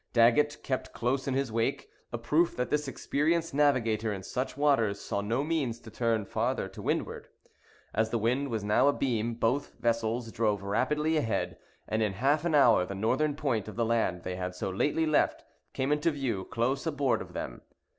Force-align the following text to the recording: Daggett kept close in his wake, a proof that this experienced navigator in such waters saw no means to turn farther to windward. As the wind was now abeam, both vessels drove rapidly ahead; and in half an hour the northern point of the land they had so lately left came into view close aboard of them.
Daggett 0.13 0.57
kept 0.63 0.93
close 0.93 1.27
in 1.27 1.35
his 1.35 1.51
wake, 1.51 1.87
a 2.11 2.17
proof 2.17 2.55
that 2.55 2.71
this 2.71 2.87
experienced 2.87 3.53
navigator 3.53 4.11
in 4.11 4.23
such 4.23 4.57
waters 4.57 4.99
saw 4.99 5.21
no 5.21 5.43
means 5.43 5.79
to 5.79 5.91
turn 5.91 6.25
farther 6.25 6.67
to 6.69 6.81
windward. 6.81 7.27
As 7.93 8.09
the 8.09 8.17
wind 8.17 8.49
was 8.49 8.63
now 8.63 8.87
abeam, 8.87 9.35
both 9.35 9.75
vessels 9.79 10.31
drove 10.31 10.63
rapidly 10.63 11.17
ahead; 11.17 11.55
and 11.87 12.01
in 12.01 12.13
half 12.13 12.45
an 12.45 12.55
hour 12.55 12.83
the 12.83 12.95
northern 12.95 13.35
point 13.35 13.67
of 13.67 13.75
the 13.75 13.85
land 13.85 14.23
they 14.23 14.37
had 14.37 14.55
so 14.55 14.71
lately 14.71 15.05
left 15.05 15.43
came 15.71 15.91
into 15.91 16.09
view 16.09 16.45
close 16.45 16.87
aboard 16.87 17.21
of 17.21 17.33
them. 17.33 17.61